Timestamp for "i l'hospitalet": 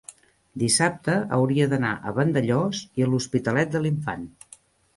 3.03-3.75